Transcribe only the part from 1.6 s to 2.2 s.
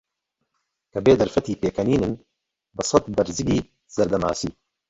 پێکەنینن